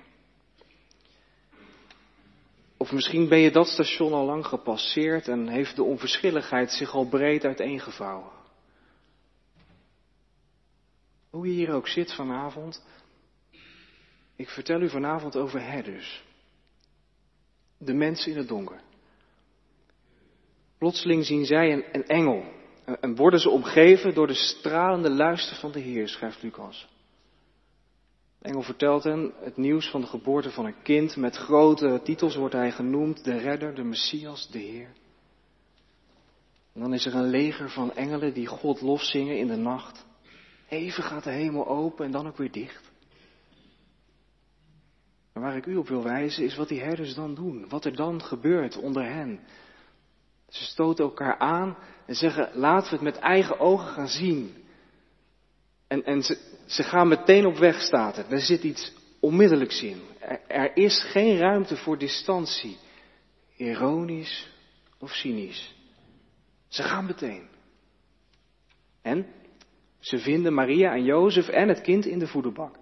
Of 2.81 2.91
misschien 2.91 3.27
ben 3.27 3.39
je 3.39 3.51
dat 3.51 3.67
station 3.67 4.13
al 4.13 4.25
lang 4.25 4.45
gepasseerd 4.45 5.27
en 5.27 5.47
heeft 5.47 5.75
de 5.75 5.83
onverschilligheid 5.83 6.71
zich 6.71 6.93
al 6.93 7.07
breed 7.07 7.45
uiteengevouwen. 7.45 8.31
Hoe 11.29 11.47
je 11.47 11.53
hier 11.53 11.73
ook 11.73 11.87
zit 11.87 12.13
vanavond, 12.13 12.85
ik 14.35 14.49
vertel 14.49 14.81
u 14.81 14.89
vanavond 14.89 15.35
over 15.35 15.61
herders. 15.61 16.23
De 17.77 17.93
mensen 17.93 18.31
in 18.31 18.37
het 18.37 18.47
donker. 18.47 18.81
Plotseling 20.77 21.25
zien 21.25 21.45
zij 21.45 21.73
een, 21.73 21.85
een 21.91 22.07
engel 22.07 22.43
en 22.85 23.15
worden 23.15 23.39
ze 23.39 23.49
omgeven 23.49 24.13
door 24.13 24.27
de 24.27 24.33
stralende 24.33 25.09
luister 25.09 25.55
van 25.55 25.71
de 25.71 25.79
Heer, 25.79 26.07
schrijft 26.07 26.41
Lucas. 26.41 26.87
De 28.39 28.47
engel 28.47 28.61
vertelt 28.61 29.03
hen 29.03 29.33
het 29.39 29.57
nieuws 29.57 29.89
van 29.89 30.01
de 30.01 30.07
geboorte 30.07 30.51
van 30.51 30.65
een 30.65 30.81
kind. 30.83 31.15
Met 31.15 31.35
grote 31.35 31.99
titels 32.03 32.35
wordt 32.35 32.53
hij 32.53 32.71
genoemd, 32.71 33.23
de 33.23 33.37
redder, 33.37 33.75
de 33.75 33.83
Messias, 33.83 34.49
de 34.51 34.59
Heer. 34.59 34.89
En 36.73 36.81
dan 36.81 36.93
is 36.93 37.05
er 37.05 37.15
een 37.15 37.29
leger 37.29 37.69
van 37.69 37.93
engelen 37.93 38.33
die 38.33 38.47
God 38.47 38.81
lof 38.81 39.01
zingen 39.01 39.37
in 39.37 39.47
de 39.47 39.55
nacht. 39.55 40.05
Even 40.67 41.03
gaat 41.03 41.23
de 41.23 41.31
hemel 41.31 41.67
open 41.67 42.05
en 42.05 42.11
dan 42.11 42.27
ook 42.27 42.37
weer 42.37 42.51
dicht. 42.51 42.91
Maar 45.33 45.43
waar 45.43 45.55
ik 45.57 45.65
u 45.65 45.75
op 45.75 45.87
wil 45.87 46.03
wijzen 46.03 46.43
is 46.43 46.55
wat 46.55 46.67
die 46.67 46.81
herders 46.81 47.13
dan 47.13 47.35
doen. 47.35 47.69
Wat 47.69 47.85
er 47.85 47.95
dan 47.95 48.23
gebeurt 48.23 48.77
onder 48.77 49.03
hen. 49.05 49.39
Ze 50.47 50.63
stoten 50.63 51.05
elkaar 51.05 51.37
aan 51.37 51.77
en 52.05 52.15
zeggen, 52.15 52.49
laten 52.53 52.89
we 52.89 52.95
het 52.95 53.13
met 53.13 53.17
eigen 53.17 53.59
ogen 53.59 53.87
gaan 53.87 54.07
zien. 54.07 54.53
En, 55.87 56.03
en 56.03 56.21
ze, 56.21 56.48
ze 56.69 56.83
gaan 56.83 57.07
meteen 57.07 57.45
op 57.45 57.57
weg, 57.57 57.81
staat 57.81 58.17
er. 58.17 58.31
Er 58.31 58.39
zit 58.39 58.63
iets 58.63 58.93
onmiddellijks 59.19 59.81
in. 59.81 60.01
Er, 60.19 60.41
er 60.47 60.77
is 60.77 61.03
geen 61.03 61.37
ruimte 61.37 61.75
voor 61.75 61.97
distantie, 61.97 62.77
ironisch 63.55 64.49
of 64.99 65.11
cynisch. 65.11 65.75
Ze 66.67 66.83
gaan 66.83 67.05
meteen. 67.05 67.47
En 69.01 69.27
ze 69.99 70.17
vinden 70.17 70.53
Maria 70.53 70.91
en 70.91 71.03
Jozef 71.03 71.47
en 71.47 71.67
het 71.67 71.81
kind 71.81 72.05
in 72.05 72.19
de 72.19 72.27
voederbak. 72.27 72.75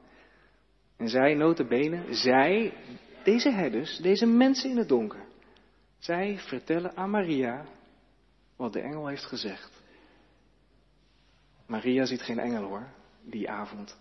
En 0.97 1.09
zij, 1.09 1.33
notabene, 1.33 2.13
zij, 2.13 2.73
deze 3.23 3.51
herders, 3.51 3.97
deze 3.97 4.25
mensen 4.25 4.69
in 4.69 4.77
het 4.77 4.89
donker, 4.89 5.25
zij 5.99 6.37
vertellen 6.37 6.95
aan 6.95 7.09
Maria 7.09 7.65
wat 8.55 8.73
de 8.73 8.81
engel 8.81 9.07
heeft 9.07 9.25
gezegd. 9.25 9.81
Maria 11.65 12.05
ziet 12.05 12.21
geen 12.21 12.39
engel 12.39 12.63
hoor 12.63 12.87
die 13.29 13.49
avond. 13.49 13.97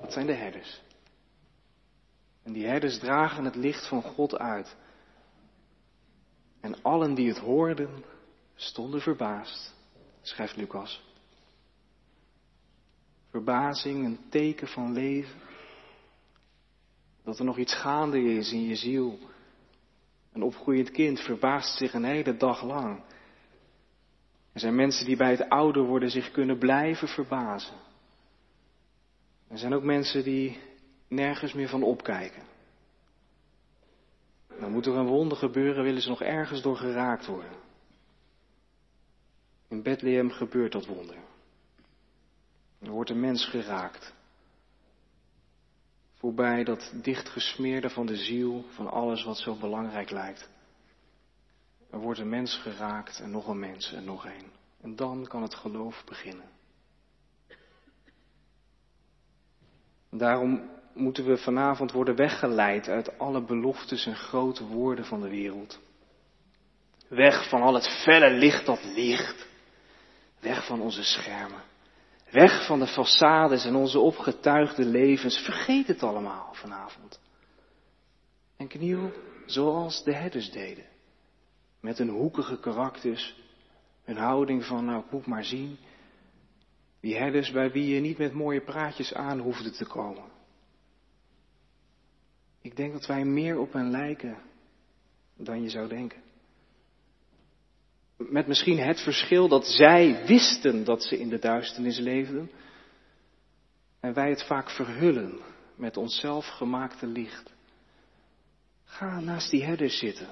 Dat 0.00 0.12
zijn 0.12 0.26
de 0.26 0.34
herders. 0.34 0.80
En 2.42 2.52
die 2.52 2.66
herders 2.66 2.98
dragen 2.98 3.44
het 3.44 3.54
licht 3.54 3.88
van 3.88 4.02
God 4.02 4.38
uit. 4.38 4.76
En 6.60 6.82
allen 6.82 7.14
die 7.14 7.28
het 7.28 7.38
hoorden, 7.38 8.04
stonden 8.54 9.00
verbaasd, 9.00 9.74
schrijft 10.20 10.56
Lucas. 10.56 11.02
Verbazing, 13.30 14.04
een 14.04 14.20
teken 14.28 14.68
van 14.68 14.92
leven. 14.92 15.40
Dat 17.24 17.38
er 17.38 17.44
nog 17.44 17.58
iets 17.58 17.74
gaande 17.74 18.20
is 18.20 18.52
in 18.52 18.62
je 18.62 18.76
ziel. 18.76 19.18
Een 20.32 20.42
opgroeiend 20.42 20.90
kind 20.90 21.20
verbaast 21.20 21.76
zich 21.76 21.94
een 21.94 22.04
hele 22.04 22.36
dag 22.36 22.62
lang. 22.62 23.02
Er 24.52 24.60
zijn 24.60 24.74
mensen 24.74 25.06
die 25.06 25.16
bij 25.16 25.30
het 25.30 25.48
ouder 25.48 25.82
worden 25.82 26.10
zich 26.10 26.30
kunnen 26.30 26.58
blijven 26.58 27.08
verbazen. 27.08 27.87
Er 29.48 29.58
zijn 29.58 29.74
ook 29.74 29.82
mensen 29.82 30.22
die 30.24 30.60
nergens 31.08 31.52
meer 31.52 31.68
van 31.68 31.82
opkijken. 31.82 32.42
Dan 34.60 34.72
moet 34.72 34.86
er 34.86 34.94
een 34.94 35.06
wonder 35.06 35.38
gebeuren, 35.38 35.84
willen 35.84 36.02
ze 36.02 36.08
nog 36.08 36.22
ergens 36.22 36.62
door 36.62 36.76
geraakt 36.76 37.26
worden. 37.26 37.56
In 39.68 39.82
Bethlehem 39.82 40.30
gebeurt 40.30 40.72
dat 40.72 40.86
wonder. 40.86 41.16
Er 42.78 42.90
wordt 42.90 43.10
een 43.10 43.20
mens 43.20 43.44
geraakt. 43.44 44.14
Voorbij 46.14 46.64
dat 46.64 46.92
dichtgesmeerde 47.02 47.90
van 47.90 48.06
de 48.06 48.16
ziel, 48.16 48.64
van 48.68 48.90
alles 48.90 49.24
wat 49.24 49.38
zo 49.38 49.54
belangrijk 49.54 50.10
lijkt. 50.10 50.48
Er 51.90 51.98
wordt 51.98 52.20
een 52.20 52.28
mens 52.28 52.56
geraakt 52.56 53.20
en 53.20 53.30
nog 53.30 53.46
een 53.48 53.58
mens 53.58 53.92
en 53.92 54.04
nog 54.04 54.24
een. 54.24 54.52
En 54.80 54.96
dan 54.96 55.26
kan 55.26 55.42
het 55.42 55.54
geloof 55.54 56.04
beginnen. 56.04 56.57
Daarom 60.10 60.70
moeten 60.94 61.24
we 61.24 61.36
vanavond 61.36 61.92
worden 61.92 62.16
weggeleid 62.16 62.88
uit 62.88 63.18
alle 63.18 63.44
beloftes 63.44 64.06
en 64.06 64.16
grote 64.16 64.66
woorden 64.66 65.04
van 65.04 65.20
de 65.20 65.28
wereld. 65.28 65.78
Weg 67.08 67.48
van 67.48 67.62
al 67.62 67.74
het 67.74 68.02
felle 68.02 68.30
licht 68.30 68.66
dat 68.66 68.84
ligt. 68.84 69.46
Weg 70.40 70.66
van 70.66 70.80
onze 70.80 71.02
schermen. 71.02 71.62
Weg 72.30 72.66
van 72.66 72.78
de 72.78 72.88
façades 72.88 73.66
en 73.66 73.74
onze 73.74 73.98
opgetuigde 73.98 74.84
levens. 74.84 75.38
Vergeet 75.38 75.86
het 75.86 76.02
allemaal 76.02 76.54
vanavond. 76.54 77.20
En 78.56 78.66
kniel 78.66 79.12
zoals 79.46 80.04
de 80.04 80.14
herders 80.14 80.50
deden. 80.50 80.84
Met 81.80 81.98
hun 81.98 82.08
hoekige 82.08 82.60
karakters, 82.60 83.36
hun 84.04 84.16
houding 84.16 84.64
van, 84.64 84.84
nou 84.84 85.04
ik 85.04 85.10
moet 85.10 85.26
maar 85.26 85.44
zien. 85.44 85.78
Die 87.00 87.16
herders 87.16 87.50
bij 87.50 87.70
wie 87.70 87.94
je 87.94 88.00
niet 88.00 88.18
met 88.18 88.32
mooie 88.32 88.60
praatjes 88.60 89.14
aan 89.14 89.38
hoefde 89.38 89.70
te 89.70 89.84
komen. 89.84 90.24
Ik 92.62 92.76
denk 92.76 92.92
dat 92.92 93.06
wij 93.06 93.24
meer 93.24 93.58
op 93.58 93.72
hen 93.72 93.90
lijken 93.90 94.38
dan 95.36 95.62
je 95.62 95.70
zou 95.70 95.88
denken. 95.88 96.22
Met 98.16 98.46
misschien 98.46 98.78
het 98.78 99.00
verschil 99.00 99.48
dat 99.48 99.66
zij 99.66 100.26
wisten 100.26 100.84
dat 100.84 101.02
ze 101.02 101.18
in 101.18 101.28
de 101.28 101.38
duisternis 101.38 101.98
leefden. 101.98 102.50
En 104.00 104.14
wij 104.14 104.30
het 104.30 104.42
vaak 104.42 104.70
verhullen 104.70 105.40
met 105.76 105.96
onszelf 105.96 106.46
gemaakte 106.46 107.06
licht. 107.06 107.52
Ga 108.84 109.20
naast 109.20 109.50
die 109.50 109.64
herders 109.64 109.98
zitten. 109.98 110.28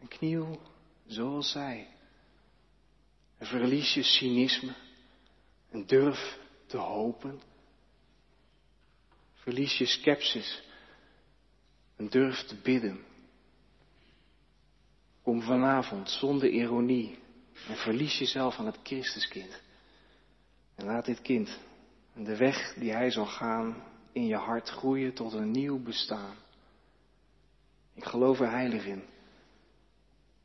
En 0.00 0.08
kniel 0.08 0.60
zoals 1.06 1.50
zij. 1.50 1.88
En 3.38 3.46
verlies 3.46 3.94
je 3.94 4.02
cynisme. 4.02 4.72
En 5.72 5.86
durf 5.86 6.38
te 6.66 6.76
hopen. 6.76 7.40
Verlies 9.34 9.78
je 9.78 9.86
sceptisch. 9.86 10.62
En 11.96 12.08
durf 12.08 12.44
te 12.44 12.56
bidden. 12.62 13.04
Kom 15.22 15.42
vanavond 15.42 16.10
zonder 16.10 16.48
ironie 16.48 17.18
en 17.68 17.76
verlies 17.76 18.18
jezelf 18.18 18.58
aan 18.58 18.66
het 18.66 18.78
Christuskind. 18.82 19.62
En 20.74 20.84
laat 20.84 21.04
dit 21.04 21.22
kind 21.22 21.58
en 22.14 22.24
de 22.24 22.36
weg 22.36 22.74
die 22.74 22.92
hij 22.92 23.10
zal 23.10 23.26
gaan 23.26 23.84
in 24.12 24.26
je 24.26 24.36
hart 24.36 24.68
groeien 24.68 25.14
tot 25.14 25.32
een 25.32 25.50
nieuw 25.50 25.82
bestaan. 25.82 26.36
Ik 27.94 28.04
geloof 28.04 28.40
er 28.40 28.50
heilig 28.50 28.84
in 28.84 29.02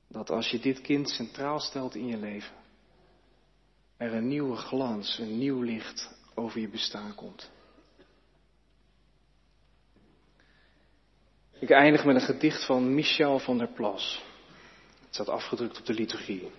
dat 0.08 0.30
als 0.30 0.50
je 0.50 0.60
dit 0.60 0.82
kind 0.82 1.10
centraal 1.10 1.60
stelt 1.60 1.96
in 1.96 2.08
je 2.08 2.18
leven, 2.18 2.56
er 3.98 4.14
een 4.14 4.28
nieuwe 4.28 4.56
glans, 4.56 5.20
een 5.20 5.38
nieuw 5.38 5.62
licht 5.62 6.16
over 6.36 6.60
je 6.60 6.70
bestaan 6.70 7.16
komt. 7.16 7.52
Ik 11.60 11.70
eindig 11.70 12.06
met 12.06 12.16
een 12.16 12.22
gedicht 12.22 12.66
van 12.66 12.94
Michel 12.94 13.40
van 13.40 13.58
der 13.58 13.68
Plas. 13.68 14.24
Het 15.06 15.14
staat 15.14 15.30
afgedrukt 15.30 15.80
op 15.80 15.86
de 15.86 15.94
liturgie. 15.94 16.52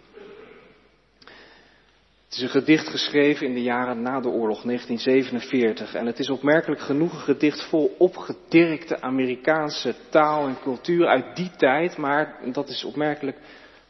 Het 2.24 2.36
is 2.36 2.42
een 2.42 2.48
gedicht 2.48 2.88
geschreven 2.88 3.46
in 3.46 3.54
de 3.54 3.62
jaren 3.62 4.02
na 4.02 4.20
de 4.20 4.28
oorlog, 4.28 4.62
1947. 4.62 5.94
En 5.94 6.06
het 6.06 6.18
is 6.18 6.30
opmerkelijk 6.30 6.80
genoeg 6.80 7.12
een 7.12 7.20
gedicht 7.20 7.68
vol 7.68 7.94
opgedirkte 7.98 9.00
Amerikaanse 9.00 9.94
taal 10.08 10.46
en 10.46 10.60
cultuur 10.60 11.06
uit 11.06 11.36
die 11.36 11.50
tijd. 11.50 11.96
Maar 11.96 12.52
dat 12.52 12.68
is 12.68 12.84
opmerkelijk 12.84 13.38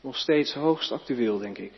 nog 0.00 0.16
steeds 0.16 0.54
hoogst 0.54 0.92
actueel, 0.92 1.38
denk 1.38 1.58
ik. 1.58 1.72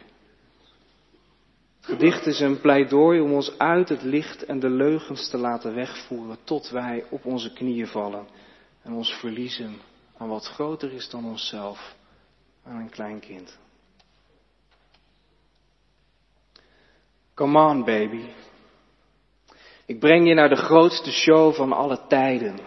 Het 2.01 2.09
gedicht 2.13 2.27
is 2.27 2.41
een 2.41 2.61
pleidooi 2.61 3.21
om 3.21 3.33
ons 3.33 3.59
uit 3.59 3.89
het 3.89 4.03
licht 4.03 4.45
en 4.45 4.61
de 4.61 4.71
leugens 4.71 5.31
te 5.31 5.39
laten 5.39 5.75
wegvoeren 5.75 6.39
tot 6.45 6.71
wij 6.71 7.05
op 7.11 7.25
onze 7.25 7.53
knieën 7.53 7.87
vallen 7.87 8.27
en 8.83 8.93
ons 8.93 9.13
verliezen 9.13 9.77
aan 10.17 10.29
wat 10.29 10.47
groter 10.47 10.93
is 10.93 11.09
dan 11.09 11.25
onszelf 11.25 11.97
aan 12.65 12.77
een 12.77 12.91
klein 12.91 13.21
kind. 13.21 13.59
Come 17.35 17.59
on, 17.59 17.85
baby. 17.85 18.25
Ik 19.87 19.99
breng 19.99 20.29
je 20.29 20.35
naar 20.35 20.49
de 20.49 20.57
grootste 20.57 21.13
show 21.13 21.55
van 21.55 21.73
alle 21.73 22.07
tijden. 22.07 22.59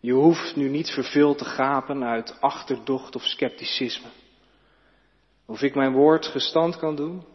Je 0.00 0.12
hoeft 0.12 0.56
nu 0.56 0.68
niet 0.68 0.90
vervuld 0.90 1.38
te 1.38 1.44
gapen 1.44 2.04
uit 2.04 2.40
achterdocht 2.40 3.14
of 3.14 3.22
scepticisme. 3.22 4.08
Of 5.46 5.62
ik 5.62 5.74
mijn 5.74 5.92
woord 5.92 6.26
gestand 6.26 6.76
kan 6.76 6.96
doen? 6.96 7.31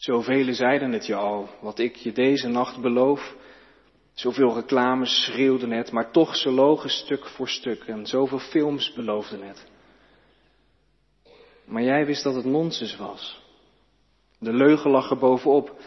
Zoveel 0.00 0.54
zeiden 0.54 0.92
het 0.92 1.06
je 1.06 1.14
al, 1.14 1.48
wat 1.60 1.78
ik 1.78 1.96
je 1.96 2.12
deze 2.12 2.48
nacht 2.48 2.80
beloof. 2.80 3.36
Zoveel 4.14 4.54
reclames 4.54 5.24
schreeuwden 5.24 5.70
het, 5.70 5.92
maar 5.92 6.10
toch 6.10 6.36
ze 6.36 6.50
logen 6.50 6.90
stuk 6.90 7.26
voor 7.26 7.48
stuk 7.48 7.82
en 7.82 8.06
zoveel 8.06 8.38
films 8.38 8.92
beloofden 8.92 9.42
het. 9.42 9.66
Maar 11.64 11.82
jij 11.82 12.06
wist 12.06 12.22
dat 12.22 12.34
het 12.34 12.44
nonsens 12.44 12.96
was. 12.96 13.42
De 14.38 14.52
leugen 14.52 14.90
lag 14.90 15.10
er 15.10 15.18
bovenop. 15.18 15.80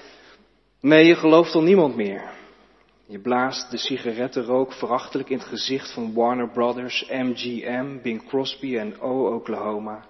Nee, 0.79 1.05
je 1.05 1.15
gelooft 1.15 1.55
al 1.55 1.63
niemand 1.63 1.95
meer. 1.95 2.31
Je 3.05 3.19
blaast 3.19 3.71
de 3.71 3.77
sigarettenrook 3.77 4.73
verachtelijk 4.73 5.29
in 5.29 5.37
het 5.37 5.47
gezicht 5.47 5.93
van 5.93 6.13
Warner 6.13 6.49
Brothers, 6.49 7.05
MGM, 7.09 8.01
Bing 8.01 8.27
Crosby 8.27 8.77
en 8.77 8.99
O 8.99 9.35
Oklahoma. 9.35 10.05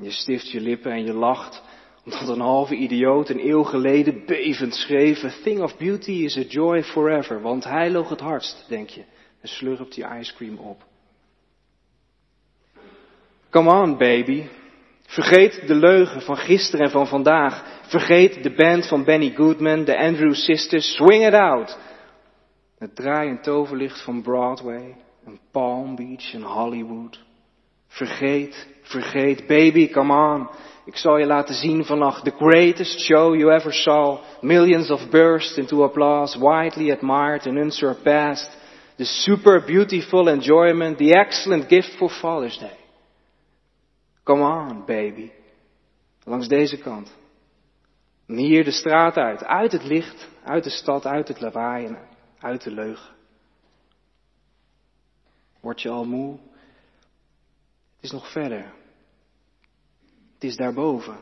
Je 0.00 0.10
stift 0.10 0.50
je 0.50 0.60
lippen 0.60 0.92
en 0.92 1.04
je 1.04 1.12
lacht, 1.12 1.62
omdat 2.12 2.28
een 2.28 2.40
halve 2.40 2.74
idioot 2.74 3.28
een 3.28 3.48
eeuw 3.48 3.62
geleden 3.62 4.22
bevend 4.26 4.74
schreef: 4.74 5.24
A 5.24 5.30
thing 5.42 5.60
of 5.60 5.76
beauty 5.76 6.12
is 6.12 6.36
a 6.36 6.42
joy 6.48 6.82
forever, 6.82 7.40
want 7.40 7.64
hij 7.64 7.90
loog 7.90 8.08
het 8.08 8.20
hardst, 8.20 8.64
denk 8.68 8.88
je, 8.88 9.04
en 9.40 9.48
slurpt 9.48 9.94
die 9.94 10.06
ice 10.18 10.34
cream 10.34 10.56
op. 10.56 10.84
Come 13.50 13.82
on, 13.82 13.96
baby. 13.96 14.44
Vergeet 15.06 15.66
de 15.66 15.74
leugen 15.74 16.22
van 16.22 16.36
gisteren 16.36 16.84
en 16.84 16.92
van 16.92 17.06
vandaag. 17.06 17.80
Vergeet 17.82 18.42
de 18.42 18.54
band 18.54 18.88
van 18.88 19.04
Benny 19.04 19.30
Goodman, 19.34 19.84
de 19.84 19.98
Andrew 19.98 20.34
Sisters. 20.34 20.94
Swing 20.94 21.26
it 21.26 21.34
out. 21.34 21.78
Het 22.78 22.96
draaiend 22.96 23.42
toverlicht 23.42 24.02
van 24.02 24.22
Broadway 24.22 24.96
en 25.24 25.40
Palm 25.50 25.96
Beach 25.96 26.34
en 26.34 26.42
Hollywood. 26.42 27.26
Vergeet, 27.88 28.66
vergeet, 28.82 29.46
baby, 29.46 29.88
come 29.88 30.12
on. 30.12 30.48
Ik 30.84 30.96
zal 30.96 31.18
je 31.18 31.26
laten 31.26 31.54
zien 31.54 31.84
vannacht 31.84 32.24
the 32.24 32.30
greatest 32.30 33.00
show 33.00 33.34
you 33.34 33.52
ever 33.52 33.72
saw. 33.72 34.18
Millions 34.40 34.90
of 34.90 35.10
burst 35.10 35.58
into 35.58 35.84
applause, 35.84 36.38
widely 36.38 36.90
admired 36.90 37.46
and 37.46 37.56
unsurpassed. 37.56 38.56
The 38.96 39.04
super 39.04 39.64
beautiful 39.64 40.28
enjoyment, 40.28 40.98
the 40.98 41.14
excellent 41.14 41.68
gift 41.68 41.96
for 41.96 42.10
Father's 42.10 42.58
Day. 42.58 42.76
Come 44.24 44.42
on, 44.42 44.84
baby. 44.86 45.30
Langs 46.24 46.48
deze 46.48 46.76
kant. 46.76 47.16
Hier 48.26 48.64
de 48.64 48.70
straat 48.70 49.16
uit. 49.16 49.44
Uit 49.44 49.72
het 49.72 49.84
licht, 49.84 50.28
uit 50.44 50.64
de 50.64 50.70
stad, 50.70 51.06
uit 51.06 51.28
het 51.28 51.40
lawaai 51.40 51.86
en 51.86 51.98
uit 52.40 52.62
de 52.62 52.70
leugen. 52.70 53.14
Word 55.60 55.82
je 55.82 55.88
al 55.88 56.04
moe? 56.04 56.38
Het 57.98 58.06
is 58.06 58.12
nog 58.12 58.32
verder. 58.32 58.72
Het 60.34 60.44
is 60.44 60.56
daarboven. 60.56 61.18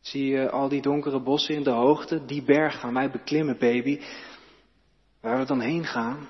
Zie 0.00 0.26
je 0.26 0.50
al 0.50 0.68
die 0.68 0.82
donkere 0.82 1.20
bossen 1.20 1.54
in 1.54 1.62
de 1.62 1.70
hoogte? 1.70 2.24
Die 2.24 2.42
berg 2.42 2.80
gaan 2.80 2.94
wij 2.94 3.10
beklimmen, 3.10 3.58
baby. 3.58 4.00
Waar 5.20 5.38
we 5.38 5.44
dan 5.44 5.60
heen 5.60 5.84
gaan? 5.84 6.28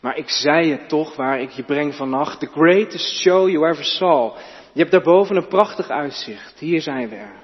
Maar 0.00 0.16
ik 0.16 0.28
zei 0.28 0.70
het 0.70 0.88
toch 0.88 1.16
waar 1.16 1.40
ik 1.40 1.50
je 1.50 1.64
breng 1.64 1.94
vannacht. 1.94 2.40
The 2.40 2.46
greatest 2.46 3.20
show 3.20 3.48
you 3.48 3.68
ever 3.68 3.84
saw. 3.84 4.36
Je 4.72 4.80
hebt 4.80 4.90
daarboven 4.90 5.36
een 5.36 5.48
prachtig 5.48 5.88
uitzicht. 5.88 6.58
Hier 6.58 6.80
zijn 6.80 7.08
we 7.08 7.14
er. 7.14 7.36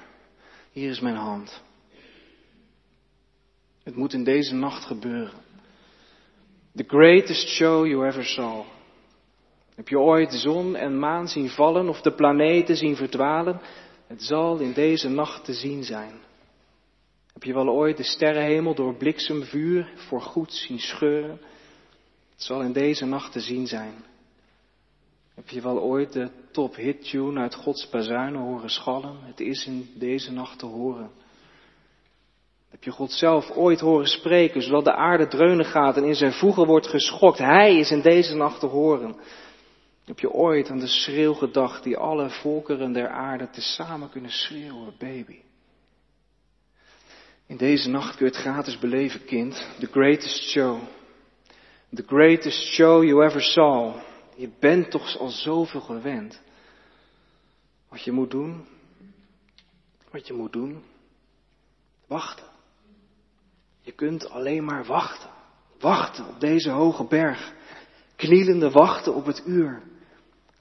Hier 0.71 0.89
is 0.89 0.99
mijn 0.99 1.15
hand. 1.15 1.61
Het 3.83 3.95
moet 3.95 4.13
in 4.13 4.23
deze 4.23 4.55
nacht 4.55 4.85
gebeuren. 4.85 5.41
The 6.75 6.83
greatest 6.87 7.47
show 7.47 7.85
you 7.85 8.07
ever 8.07 8.25
saw. 8.25 8.65
Heb 9.75 9.87
je 9.87 9.99
ooit 9.99 10.33
zon 10.33 10.75
en 10.75 10.99
maan 10.99 11.27
zien 11.27 11.49
vallen 11.49 11.89
of 11.89 12.01
de 12.01 12.11
planeten 12.11 12.75
zien 12.75 12.95
verdwalen? 12.95 13.61
Het 14.07 14.23
zal 14.23 14.57
in 14.57 14.73
deze 14.73 15.09
nacht 15.09 15.45
te 15.45 15.53
zien 15.53 15.83
zijn. 15.83 16.13
Heb 17.33 17.43
je 17.43 17.53
wel 17.53 17.69
ooit 17.69 17.97
de 17.97 18.03
sterrenhemel 18.03 18.75
door 18.75 18.95
bliksemvuur 18.95 19.91
voor 19.95 20.21
goed 20.21 20.53
zien 20.53 20.79
scheuren? 20.79 21.39
Het 22.31 22.43
zal 22.43 22.61
in 22.61 22.73
deze 22.73 23.05
nacht 23.05 23.31
te 23.31 23.39
zien 23.39 23.67
zijn. 23.67 23.93
Heb 25.35 25.49
je 25.49 25.61
wel 25.61 25.79
ooit 25.79 26.13
de 26.13 26.29
top 26.51 26.75
hit 26.75 27.09
tune 27.09 27.39
uit 27.39 27.55
Gods 27.55 27.89
bazuinen 27.89 28.41
horen 28.41 28.69
schallen? 28.69 29.17
Het 29.21 29.39
is 29.39 29.65
in 29.65 29.89
deze 29.95 30.31
nacht 30.31 30.59
te 30.59 30.65
horen. 30.65 31.11
Heb 32.69 32.83
je 32.83 32.91
God 32.91 33.11
zelf 33.11 33.51
ooit 33.51 33.79
horen 33.79 34.07
spreken, 34.07 34.61
zodat 34.61 34.83
de 34.83 34.95
aarde 34.95 35.27
dreunen 35.27 35.65
gaat 35.65 35.97
en 35.97 36.03
in 36.03 36.15
zijn 36.15 36.33
voegen 36.33 36.65
wordt 36.65 36.87
geschokt? 36.87 37.37
Hij 37.37 37.77
is 37.77 37.91
in 37.91 38.01
deze 38.01 38.35
nacht 38.35 38.59
te 38.59 38.65
horen. 38.65 39.15
Heb 40.05 40.19
je 40.19 40.31
ooit 40.31 40.69
aan 40.69 40.79
de 40.79 40.87
schreeuw 40.87 41.33
gedacht 41.33 41.83
die 41.83 41.97
alle 41.97 42.29
volkeren 42.29 42.91
der 42.91 43.09
aarde 43.09 43.49
tezamen 43.49 44.09
kunnen 44.09 44.31
schreeuwen, 44.31 44.93
baby? 44.97 45.41
In 47.47 47.57
deze 47.57 47.89
nacht 47.89 48.15
kun 48.15 48.25
je 48.25 48.31
het 48.31 48.41
gratis 48.41 48.79
beleven, 48.79 49.25
kind. 49.25 49.67
The 49.79 49.87
greatest 49.87 50.49
show. 50.49 50.81
The 51.93 52.03
greatest 52.07 52.65
show 52.65 53.03
you 53.03 53.25
ever 53.25 53.41
saw. 53.41 53.95
Je 54.35 54.49
bent 54.59 54.91
toch 54.91 55.17
al 55.17 55.29
zoveel 55.29 55.81
gewend. 55.81 56.41
Wat 57.89 58.03
je 58.03 58.11
moet 58.11 58.31
doen? 58.31 58.65
wat 60.13 60.27
je 60.27 60.33
moet 60.33 60.53
doen? 60.53 60.83
Wachten. 62.07 62.45
Je 63.81 63.91
kunt 63.91 64.29
alleen 64.29 64.63
maar 64.63 64.85
wachten. 64.85 65.29
Wachten 65.79 66.27
op 66.27 66.39
deze 66.39 66.69
hoge 66.69 67.03
berg. 67.03 67.53
Knielende 68.15 68.71
wachten 68.71 69.13
op 69.13 69.25
het 69.25 69.43
uur. 69.45 69.81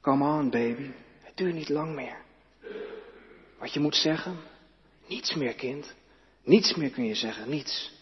Come 0.02 0.24
on, 0.24 0.50
baby. 0.50 0.90
Het 1.22 1.36
duurt 1.36 1.54
niet 1.54 1.68
lang 1.68 1.94
meer. 1.94 2.16
Wat 3.58 3.72
je 3.72 3.80
moet 3.80 3.96
zeggen? 3.96 4.36
Niets 5.06 5.34
meer, 5.34 5.54
kind. 5.54 5.94
Niets 6.44 6.74
meer 6.74 6.90
kun 6.90 7.04
je 7.04 7.14
zeggen, 7.14 7.48
niets. 7.48 7.92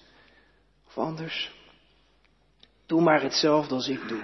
Of 0.87 0.99
anders, 0.99 1.55
doe 2.87 3.01
maar 3.01 3.23
hetzelfde 3.23 3.75
als 3.75 3.89
ik 3.89 4.09
doe. 4.09 4.23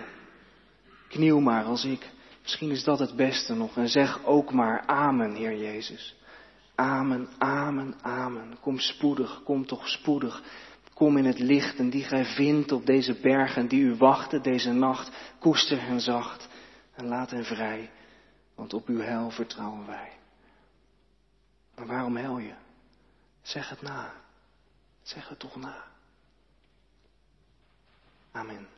Kniel 1.08 1.40
maar 1.40 1.64
als 1.64 1.84
ik. 1.84 2.10
Misschien 2.42 2.70
is 2.70 2.84
dat 2.84 2.98
het 2.98 3.16
beste 3.16 3.54
nog. 3.54 3.76
En 3.76 3.88
zeg 3.88 4.24
ook 4.24 4.52
maar 4.52 4.86
Amen, 4.86 5.34
Heer 5.34 5.56
Jezus. 5.56 6.14
Amen, 6.74 7.28
amen, 7.38 7.94
amen. 8.02 8.58
Kom 8.60 8.78
spoedig, 8.78 9.42
kom 9.42 9.66
toch 9.66 9.88
spoedig. 9.88 10.42
Kom 10.94 11.16
in 11.16 11.24
het 11.24 11.38
licht 11.38 11.78
en 11.78 11.90
die 11.90 12.04
gij 12.04 12.24
vindt 12.24 12.72
op 12.72 12.86
deze 12.86 13.14
bergen 13.20 13.68
die 13.68 13.82
u 13.82 13.96
wachten 13.96 14.42
deze 14.42 14.72
nacht. 14.72 15.10
Koester 15.38 15.82
hen 15.82 16.00
zacht 16.00 16.48
en 16.96 17.06
laat 17.06 17.30
hen 17.30 17.44
vrij, 17.44 17.90
want 18.54 18.74
op 18.74 18.87
uw 18.88 19.00
heil 19.00 19.30
vertrouwen 19.30 19.87
wij. 19.87 20.12
Maar 21.74 21.87
waarom 21.87 22.16
hel 22.16 22.38
je? 22.38 22.54
Zeg 23.42 23.68
het 23.68 23.82
na. 23.82 24.12
Zeg 25.02 25.28
het 25.28 25.38
toch 25.38 25.56
na. 25.56 25.85
Amen. 28.32 28.75